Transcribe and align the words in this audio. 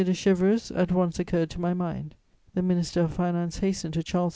de 0.03 0.13
Chéverus 0.13 0.75
at 0.75 0.91
once 0.91 1.19
occurred 1.19 1.47
to 1.51 1.61
my 1.61 1.75
mind. 1.75 2.15
The 2.55 2.63
Minister 2.63 3.01
of 3.01 3.13
Finance 3.13 3.59
hastened 3.59 3.93
to 3.93 4.01
Charles 4.01 4.29
X. 4.29 4.29